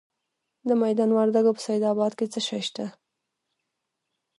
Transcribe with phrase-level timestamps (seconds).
[0.67, 2.85] د میدان وردګو په سید اباد کې څه شی شته؟